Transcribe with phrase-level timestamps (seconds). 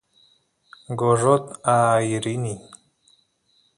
[0.99, 2.53] gorrot aay rini